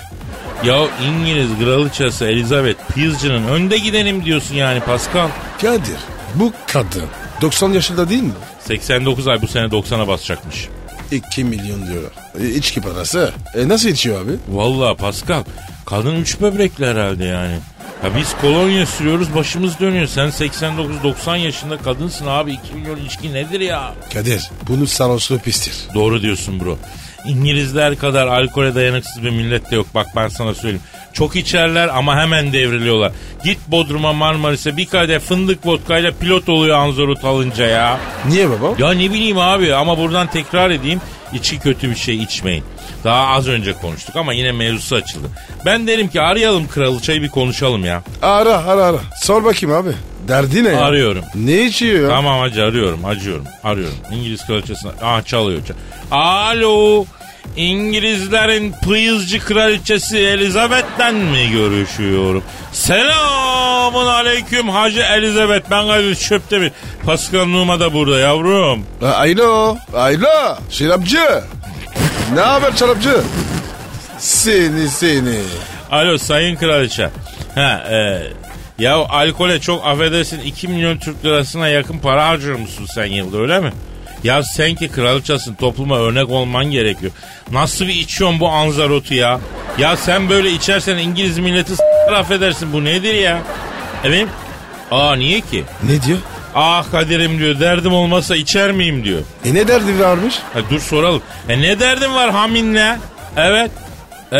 [0.65, 5.29] Ya İngiliz kraliçesi Elizabeth Pizci'nin önde gidelim diyorsun yani Pascal.
[5.61, 5.97] Kadir
[6.35, 7.05] bu kadın
[7.41, 8.33] 90 yaşında değil mi?
[8.61, 10.69] 89 ay bu sene 90'a basacakmış.
[11.13, 12.03] 2 milyon diyor.
[12.41, 13.33] E, içki parası.
[13.55, 14.33] E nasıl içiyor abi?
[14.49, 15.45] Vallahi Pascal
[15.87, 17.59] kadın üç böbrekli herhalde yani.
[18.05, 20.07] Ya biz kolonya sürüyoruz başımız dönüyor.
[20.07, 23.95] Sen 89-90 yaşında kadınsın abi 2 milyon içki nedir ya?
[24.15, 25.75] Kadir bunu sarhoşluğu pistir.
[25.95, 26.79] Doğru diyorsun bro.
[27.27, 30.83] İngilizler kadar alkole dayanıksız bir millet de yok bak ben sana söyleyeyim.
[31.13, 33.13] Çok içerler ama hemen devriliyorlar.
[33.45, 37.99] Git Bodrum'a Marmaris'e bir kadeh fındık vodkayla pilot oluyor Anzorut alınca ya.
[38.29, 38.75] Niye baba?
[38.79, 41.01] Ya ne bileyim abi ama buradan tekrar edeyim.
[41.33, 42.65] İçki kötü bir şey içmeyin.
[43.05, 45.27] Daha az önce konuştuk ama yine mevzusu açıldı.
[45.67, 48.03] Ben derim ki arayalım kraliçeyi bir konuşalım ya.
[48.23, 48.99] Ara ara ara.
[49.23, 49.91] Sor bakayım abi.
[50.29, 50.81] Derdi ne ya?
[50.81, 51.25] Arıyorum.
[51.35, 52.09] Ne içiyor ya?
[52.17, 53.95] Tamam hacı arıyorum acıyorum arıyorum.
[54.13, 55.61] İngiliz kraliçesine ah çalıyor.
[55.67, 55.75] çal-
[56.19, 57.05] Alo
[57.57, 62.43] İngilizlerin pıyızcı kraliçesi Elizabeth'ten mi görüşüyorum?
[62.73, 66.73] Selamun aleyküm Hacı Elizabeth ben Kadir Çöptemir.
[67.07, 68.85] Pascal Numa da burada yavrum.
[69.01, 69.77] Ha, Alo.
[69.95, 70.57] Alo.
[70.71, 71.43] Şarapçı.
[72.35, 73.21] ne haber şarapçı?
[74.19, 75.39] Seni seni.
[75.91, 77.11] Alo sayın kraliçe.
[77.55, 78.23] Ha, e,
[78.79, 83.61] ya alkole çok affedersin 2 milyon Türk lirasına yakın para harcıyor musun sen yılda öyle
[83.61, 83.73] mi?
[84.25, 87.13] Ya sen ki kraliçasın topluma örnek olman gerekiyor.
[87.51, 89.41] Nasıl bir içiyorsun bu anzarotu ya?
[89.79, 93.39] Ya sen böyle içersen İngiliz milleti s**ler affedersin bu nedir ya?
[94.05, 94.29] Efendim?
[94.91, 95.65] Aa niye ki?
[95.83, 96.19] Ne diyor?
[96.55, 99.21] Ah Kadir'im diyor derdim olmasa içer miyim diyor.
[99.45, 100.35] E ne derdi varmış?
[100.55, 101.23] Ha, dur soralım.
[101.49, 102.99] E ne derdin var haminle?
[103.37, 103.71] Evet.
[104.33, 104.39] E,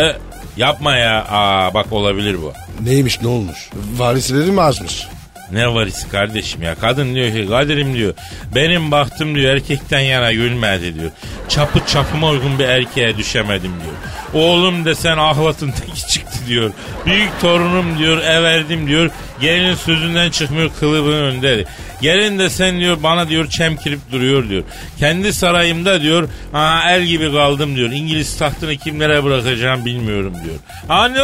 [0.59, 1.25] yapma ya.
[1.29, 2.53] Aa bak olabilir bu.
[2.83, 3.69] Neymiş ne olmuş?
[3.97, 5.07] Varisleri mi azmış?
[5.51, 6.75] Ne varisi kardeşim ya.
[6.75, 8.13] Kadın diyor ki Kadir'im diyor.
[8.55, 11.11] Benim bahtım diyor erkekten yana gülmedi diyor.
[11.49, 13.95] Çapı çapıma uygun bir erkeğe düşemedim diyor.
[14.43, 16.71] Oğlum desen ahlatın teki çıktı diyor.
[17.05, 19.09] Büyük torunum diyor everdim diyor.
[19.41, 21.65] Gelinin sözünden çıkmıyor kılıbın önde.
[22.01, 24.63] Gelin de sen diyor bana diyor çemkirip duruyor diyor.
[24.99, 27.91] Kendi sarayımda diyor Aa, el gibi kaldım diyor.
[27.91, 30.55] İngiliz tahtını kimlere bırakacağım bilmiyorum diyor.
[30.89, 31.21] Anu,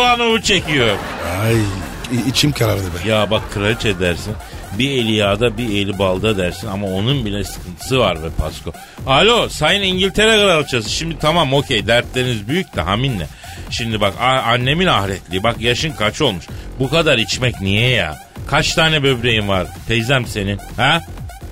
[0.00, 0.96] anu çekiyor.
[1.42, 1.56] Ay
[2.28, 3.08] içim karardı be.
[3.08, 4.34] Ya bak kraliçe dersin.
[4.78, 8.72] Bir eli yağda bir eli balda dersin ama onun bile sıkıntısı var be Pasko.
[9.06, 13.26] Alo sayın İngiltere kraliçesi şimdi tamam okey dertleriniz büyük de haminle.
[13.70, 16.44] Şimdi bak annemin ahretliği bak yaşın kaç olmuş.
[16.78, 18.31] Bu kadar içmek niye ya?
[18.46, 21.00] Kaç tane böbreğin var teyzem senin ha?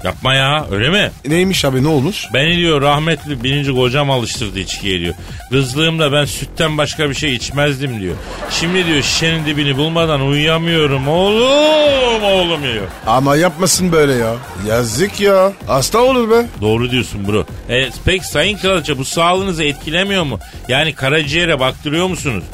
[0.05, 1.11] Yapma ya öyle mi?
[1.27, 2.27] Neymiş abi ne olmuş?
[2.35, 5.15] Beni diyor rahmetli birinci kocam alıştırdı içkiye diyor.
[5.51, 8.15] Kızlığımda ben sütten başka bir şey içmezdim diyor.
[8.51, 12.87] Şimdi diyor şişenin dibini bulmadan uyuyamıyorum oğlum oğlum diyor.
[13.07, 14.35] Ama yapmasın böyle ya.
[14.69, 15.53] Yazık ya.
[15.67, 16.47] Hasta olur be.
[16.61, 17.47] Doğru diyorsun bro.
[17.69, 20.39] E, peki sayın kraliçe bu sağlığınızı etkilemiyor mu?
[20.69, 22.45] Yani karaciğere baktırıyor musunuz?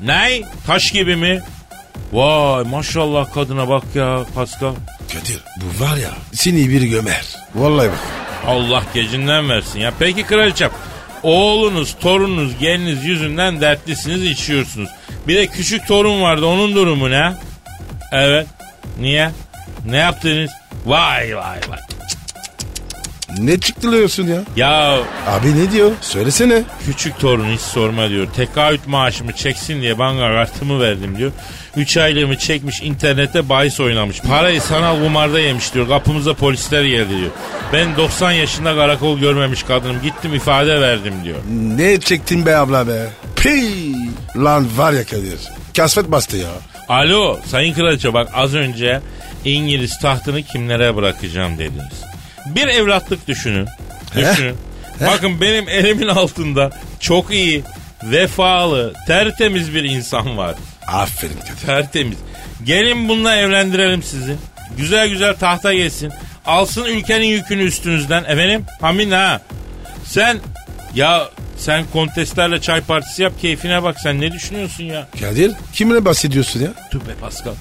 [0.00, 0.44] Ney?
[0.66, 1.42] Taş gibi mi?
[2.12, 4.74] Vay maşallah kadına bak ya Pascal.
[5.12, 7.36] Kadir bu var ya seni bir gömer.
[7.54, 7.98] Vallahi bak.
[8.46, 9.92] Allah gecinden versin ya.
[9.98, 10.70] Peki kraliçem
[11.22, 14.90] oğlunuz, torununuz, geliniz yüzünden dertlisiniz içiyorsunuz.
[15.28, 17.32] Bir de küçük torun vardı onun durumu ne?
[18.12, 18.46] Evet.
[19.00, 19.30] Niye?
[19.86, 20.50] Ne yaptınız?
[20.86, 21.78] Vay vay vay.
[23.38, 24.42] Ne çıktılıyorsun ya?
[24.56, 25.90] Ya Abi ne diyor?
[26.00, 26.62] Söylesene.
[26.86, 28.26] küçük torun hiç sorma diyor.
[28.36, 31.32] Tekaüt maaşımı çeksin diye banka kartımı verdim diyor.
[31.76, 34.20] 3 aylığımı çekmiş internette bahis oynamış.
[34.20, 35.88] Parayı sanal kumarda yemiş diyor.
[35.88, 37.30] Kapımıza polisler geldi diyor.
[37.72, 40.02] Ben 90 yaşında karakol görmemiş kadınım.
[40.02, 41.38] Gittim ifade verdim diyor.
[41.76, 43.06] Ne çektin be abla be?
[43.36, 43.94] Pii.
[44.36, 45.38] Lan var ya Kadir.
[45.76, 46.48] Kasvet bastı ya.
[46.88, 49.00] Alo sayın kraliçe bak az önce
[49.44, 52.02] İngiliz tahtını kimlere bırakacağım dediniz.
[52.54, 53.68] Bir evlatlık düşünün.
[54.16, 54.56] Düşünün.
[55.00, 57.62] Bakın benim elimin altında çok iyi,
[58.02, 60.54] vefalı, tertemiz bir insan var.
[60.86, 61.66] Aferin Kadir.
[61.66, 62.18] Tertemiz.
[62.64, 64.36] Gelin bununla evlendirelim sizi.
[64.76, 66.12] Güzel güzel tahta geçsin.
[66.46, 68.24] Alsın ülkenin yükünü üstünüzden.
[68.24, 68.64] Efendim?
[68.80, 69.40] Hamin ha.
[70.04, 70.38] Sen
[70.94, 71.28] ya
[71.58, 75.08] sen kontestlerle çay partisi yap keyfine bak sen ne düşünüyorsun ya?
[75.20, 76.68] Kadir kimle bahsediyorsun ya?
[76.92, 77.54] Dur be Pascal.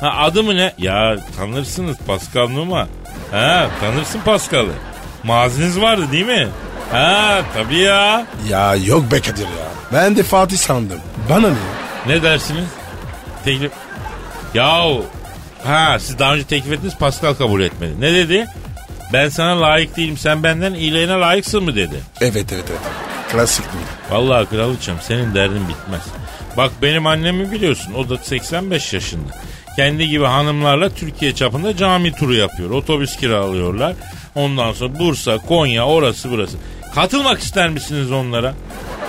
[0.00, 0.72] Ha adı mı ne?
[0.78, 2.88] Ya tanırsınız Pascal Numa.
[3.30, 4.72] Ha tanırsın Pascal'ı.
[5.24, 6.48] Maziniz vardı değil mi?
[6.92, 8.26] Ha tabii ya.
[8.48, 9.68] Ya yok be Kadir ya.
[9.92, 11.00] Ben de Fatih sandım.
[11.30, 11.54] Bana ne?
[12.06, 12.64] Ne dersiniz?
[13.44, 13.72] Teklif...
[14.54, 15.04] Yahu.
[15.64, 18.00] Ha siz daha önce teklif ettiniz Pascal kabul etmedi.
[18.00, 18.46] Ne dedi?
[19.12, 22.00] Ben sana layık değilim sen benden iyiliğine layıksın mı dedi.
[22.20, 22.80] Evet evet evet.
[23.32, 23.80] Klasik mi?
[24.10, 26.02] Vallahi kraliçem senin derdin bitmez.
[26.56, 29.32] Bak benim annemi biliyorsun o da 85 yaşında.
[29.76, 32.70] Kendi gibi hanımlarla Türkiye çapında cami turu yapıyor.
[32.70, 33.94] Otobüs kiralıyorlar.
[34.34, 36.56] Ondan sonra Bursa, Konya, orası burası.
[36.94, 38.54] Katılmak ister misiniz onlara?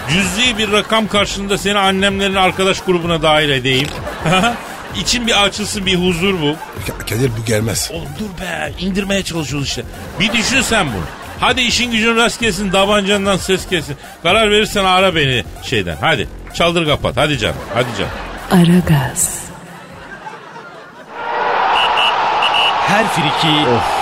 [0.10, 3.88] Cüzi bir rakam karşılığında seni annemlerin arkadaş grubuna dahil edeyim.
[5.02, 6.45] İçin bir açılsın bir huzur bu.
[6.91, 7.91] Ka- Kadir bu gelmez.
[7.93, 9.84] Oğlum dur be indirmeye çalışıyoruz işte.
[10.19, 11.04] Bir düşün sen bunu.
[11.39, 13.95] Hadi işin gücün rast gelsin tabancandan ses gelsin.
[14.24, 15.97] Karar verirsen ara beni şeyden.
[16.02, 18.12] Hadi çaldır kapat hadi canım hadi canım.
[18.71, 19.39] Aragaz,
[22.91, 23.56] Her friki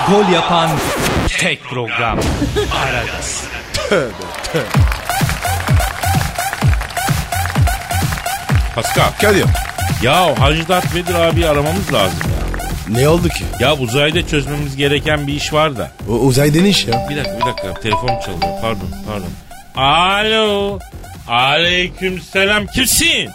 [0.08, 0.70] gol yapan
[1.40, 2.20] tek program.
[2.84, 3.44] Aragaz.
[8.76, 9.46] Pascal Kadir
[10.04, 12.66] ya Hacı Dert Vedir abi aramamız lazım ya.
[13.00, 13.44] ne oldu ki?
[13.60, 15.92] Ya uzayda çözmemiz gereken bir iş var da.
[16.10, 17.08] O uzaydan iş ya.
[17.10, 19.32] Bir dakika bir dakika telefon çalıyor pardon pardon.
[19.76, 20.80] Alo.
[21.28, 23.30] Aleyküm selam kimsin?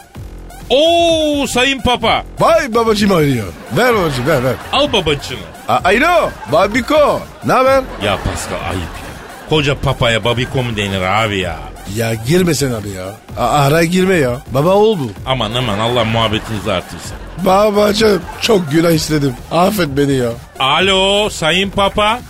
[0.70, 2.24] Oo sayın papa.
[2.40, 3.46] Vay babacım arıyor.
[3.76, 4.54] Ver babacım ver ver.
[4.72, 5.38] Al babacını.
[5.68, 7.20] A- Alo Babiko.
[7.46, 7.82] Ne haber?
[8.04, 9.48] Ya Pascal ayıp ya.
[9.48, 11.56] Koca papaya babiko mu denir abi ya?
[11.96, 13.04] Ya girme sen abi ya.
[13.38, 14.36] A- ara girme ya.
[14.50, 15.10] Baba ol bu.
[15.26, 17.16] Aman aman Allah muhabbetinizi artırsın.
[17.38, 19.34] Babacım çok günah istedim.
[19.52, 20.30] Affet beni ya.
[20.58, 22.20] Alo sayın papa.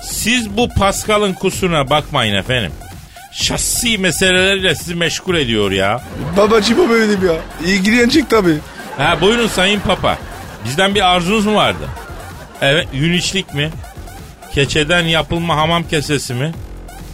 [0.00, 2.72] Siz bu Pascal'ın kusuruna bakmayın efendim.
[3.32, 6.00] Şahsi meselelerle sizi meşgul ediyor ya.
[6.36, 7.34] Babacım o benim ya.
[7.66, 8.56] İlgilenecek tabii.
[8.98, 10.18] Ha buyurun sayın papa.
[10.64, 11.88] Bizden bir arzunuz mu vardı?
[12.60, 13.70] Evet yün içlik mi?
[14.54, 16.52] Keçeden yapılma hamam kesesi mi?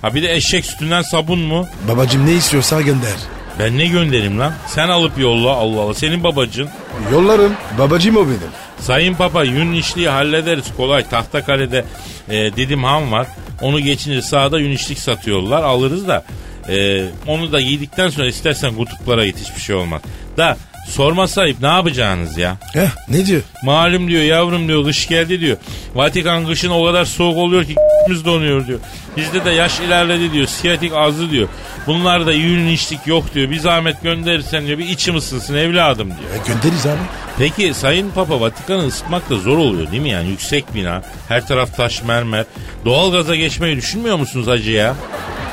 [0.02, 1.66] Ha bir de eşek sütünden sabun mu?
[1.88, 3.14] Babacım ne istiyorsa gönder.
[3.58, 4.52] Ben ne gönderim lan?
[4.66, 5.94] Sen alıp yolla Allah Allah.
[5.94, 6.68] Senin babacın.
[7.12, 7.52] Yollarım.
[7.78, 8.38] Babacım o benim.
[8.80, 11.08] Sayın Papa yün işliği hallederiz kolay.
[11.08, 11.84] Tahtakale'de
[12.28, 13.26] e, Didim Han var.
[13.62, 15.62] Onu geçince sağda yün işlik satıyorlar.
[15.62, 16.24] Alırız da
[16.68, 20.02] e, onu da yedikten sonra istersen kutuplara git hiçbir şey olmaz.
[20.36, 20.56] Da
[20.88, 22.56] sorma sahip ne yapacaksınız ya?
[22.72, 23.42] Heh ne diyor?
[23.64, 25.56] Malum diyor yavrum diyor kış geldi diyor.
[25.94, 27.74] Vatikan kışın o kadar soğuk oluyor ki
[28.10, 28.78] biz donuyor diyor.
[29.16, 30.46] Bizde de yaş ilerledi diyor.
[30.46, 31.48] Siyatik azdı diyor.
[31.86, 33.50] Bunlar da yün içlik yok diyor.
[33.50, 36.44] Bir zahmet gönderirsen diyor bir içim ısınsın evladım diyor.
[36.44, 36.98] E, gönderiz abi.
[37.38, 40.28] Peki Sayın Papa Vatikan'ı ısıtmak da zor oluyor değil mi yani?
[40.28, 42.44] Yüksek bina, her taraf taş mermer.
[42.84, 44.94] Doğalgaza geçmeyi düşünmüyor musunuz hacı ya?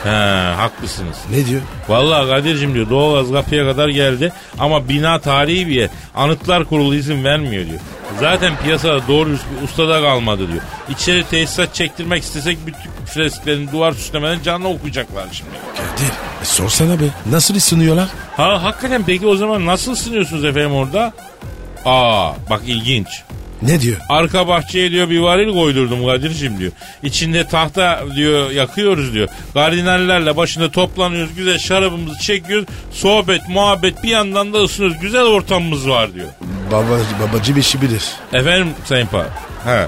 [0.05, 1.17] He haklısınız.
[1.31, 1.61] Ne diyor?
[1.87, 5.89] Vallahi Kadir'cim diyor doğalgaz kapıya kadar geldi ama bina tarihi bir yer.
[6.15, 7.79] Anıtlar kurulu izin vermiyor diyor.
[8.19, 10.61] Zaten piyasada doğru bir ustada kalmadı diyor.
[10.89, 15.51] İçeri tesisat çektirmek istesek bütün fresklerin duvar süslemeden canlı okuyacaklar şimdi.
[15.77, 17.05] Kadir e, sorsana be.
[17.31, 18.07] Nasıl ısınıyorlar?
[18.37, 21.13] Ha hakikaten peki o zaman nasıl ısınıyorsunuz efendim orada?
[21.85, 23.07] Aa bak ilginç.
[23.65, 23.97] Ne diyor?
[24.09, 26.71] Arka bahçeye diyor bir varil koydurdum Kadir'cim diyor.
[27.03, 29.27] İçinde tahta diyor yakıyoruz diyor.
[29.53, 31.35] Kardinallerle başında toplanıyoruz.
[31.35, 32.65] Güzel şarabımızı çekiyoruz.
[32.91, 34.99] Sohbet, muhabbet bir yandan da ısınıyoruz.
[35.01, 36.27] Güzel ortamımız var diyor.
[36.71, 38.03] Baba, babacım işi bilir.
[38.33, 39.25] Efendim Sayın Pa.
[39.65, 39.87] He.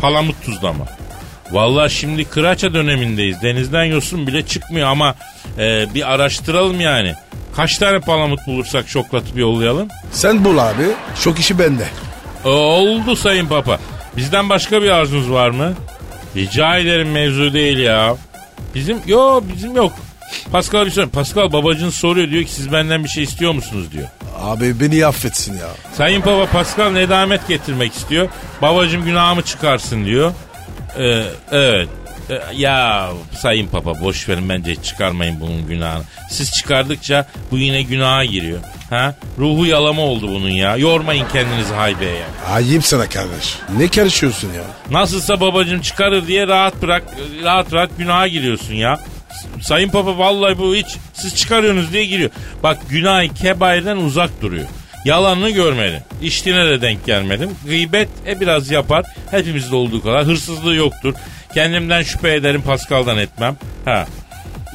[0.00, 0.84] Palamut tuzlama.
[1.52, 3.42] Vallahi şimdi kıraça dönemindeyiz.
[3.42, 5.14] Denizden yosun bile çıkmıyor ama
[5.58, 7.14] e, bir araştıralım yani.
[7.56, 9.88] Kaç tane palamut bulursak şoklatıp yollayalım?
[10.12, 10.84] Sen bul abi.
[11.22, 11.84] Çok işi bende.
[12.44, 13.78] E, oldu Sayın Papa.
[14.16, 15.74] Bizden başka bir arzunuz var mı?
[16.36, 18.16] Rica ederim mevzu değil ya.
[18.74, 19.92] Bizim yok bizim yok.
[20.52, 21.08] Pascal bir soru.
[21.08, 24.08] Pascal babacın soruyor diyor ki siz benden bir şey istiyor musunuz diyor.
[24.42, 25.68] Abi beni affetsin ya.
[25.92, 28.28] Sayın Papa Pascal nedamet getirmek istiyor.
[28.62, 30.32] Babacım günahımı çıkarsın diyor.
[30.98, 31.22] Ee,
[31.52, 31.88] evet.
[32.30, 36.02] Ee, ya Sayın Papa boş verin bence çıkarmayın bunun günahını.
[36.30, 38.58] Siz çıkardıkça bu yine günaha giriyor.
[38.90, 39.14] Ha?
[39.38, 40.76] Ruhu yalama oldu bunun ya.
[40.76, 42.26] Yormayın kendinizi haybeye ya.
[42.50, 43.58] Ayıp sana kardeş.
[43.78, 44.62] Ne karışıyorsun ya?
[44.90, 47.02] Nasılsa babacım çıkarır diye rahat bırak,
[47.44, 49.00] rahat rahat günaha giriyorsun ya.
[49.62, 52.30] Sayın Papa vallahi bu hiç siz çıkarıyorsunuz diye giriyor.
[52.62, 54.66] Bak günah kebairden uzak duruyor.
[55.04, 56.00] Yalanını görmedim.
[56.22, 57.50] İçtiğine de denk gelmedim.
[57.66, 59.04] Gıybet e biraz yapar.
[59.30, 60.24] Hepimizde olduğu kadar.
[60.24, 61.14] Hırsızlığı yoktur.
[61.58, 63.56] Kendimden şüphe ederim Pascal'dan etmem.
[63.84, 64.06] Ha.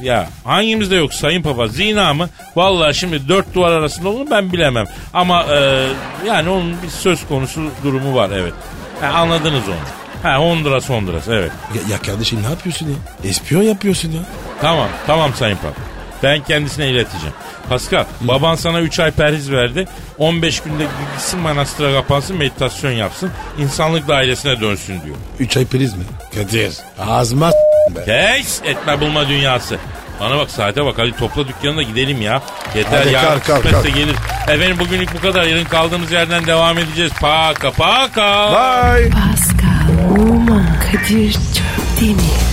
[0.02, 1.68] Ya hangimizde yok Sayın Papa?
[1.68, 2.28] Zina mı?
[2.56, 4.86] Vallahi şimdi dört duvar arasında olur ben bilemem.
[5.14, 5.86] Ama e,
[6.26, 8.52] yani onun bir söz konusu durumu var evet.
[9.00, 9.76] Ha, anladınız onu.
[10.22, 11.52] Ha Honduras Honduras evet.
[11.74, 13.30] Ya, ya kardeşim ne yapıyorsun ya?
[13.30, 14.20] Espiyon yapıyorsun ya.
[14.60, 15.93] Tamam tamam Sayın Papa.
[16.22, 17.34] Ben kendisine ileteceğim.
[17.68, 19.88] Pascal baban sana 3 ay perhiz verdi.
[20.18, 23.30] 15 günde gitsin manastıra kapansın meditasyon yapsın.
[23.58, 25.16] insanlık dairesine dönsün diyor.
[25.38, 26.04] Üç ay priz mi?
[26.34, 26.72] Kadir.
[27.08, 28.04] Ağzıma s- be.
[28.04, 29.76] Kes etme bulma dünyası.
[30.20, 32.42] Bana bak saate bak hadi topla dükkanına gidelim ya.
[32.76, 33.94] Yeter Hadi ya kalk, kalk, kısmetse kalk.
[33.96, 34.16] gelir.
[34.48, 37.12] Efendim bugünlük bu kadar yarın kaldığımız yerden devam edeceğiz.
[37.20, 38.50] Paka paka.
[38.52, 39.10] Bye.
[39.10, 42.22] Pascal, Oman, Kadir çok değil mi?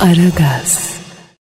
[0.00, 0.97] Aragaz.